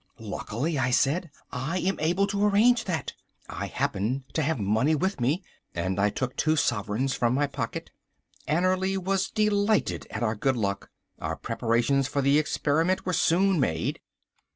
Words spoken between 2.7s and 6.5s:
that. I happen to have money with me." And I took